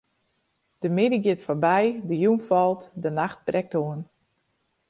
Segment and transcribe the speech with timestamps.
[0.83, 4.01] De middei giet foarby, de jûn falt, de nacht brekt oan.